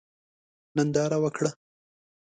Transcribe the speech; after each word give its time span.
ننداره 0.75 1.17
وکړه. 1.23 1.51